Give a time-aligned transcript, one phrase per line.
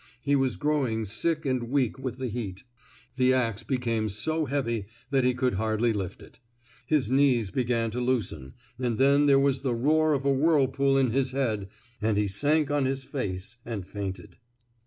[0.23, 2.63] He was growing sick and weak with the heat.
[3.17, 6.39] The ax became so heavy that he could hardly lift it.
[6.87, 10.97] His knees began to loosen, and then there was the roar of a whirl pool
[10.97, 11.69] in his head,
[12.01, 14.37] and he sank on his face and fainted.